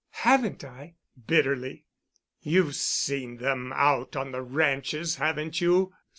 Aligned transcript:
"Haven't 0.25 0.63
I?" 0.63 0.95
bitterly. 1.27 1.85
"You've 2.41 2.73
seen 2.73 3.37
them 3.37 3.71
out 3.71 4.15
on 4.15 4.31
the 4.31 4.41
ranches, 4.41 5.17
haven't 5.17 5.61
you? 5.61 5.93